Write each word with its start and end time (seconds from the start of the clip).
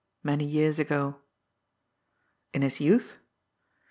Many 0.23 0.45
years 0.45 0.79
ago. 0.79 1.17
In 2.55 2.63
his 2.63 2.79
youth 2.81 3.19